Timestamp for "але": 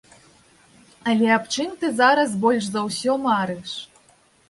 1.11-1.27